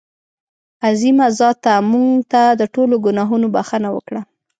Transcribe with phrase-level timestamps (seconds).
[0.87, 4.21] عظیمه ذاته مونږ ته د ټولو ګناهونو بښنه وکړه.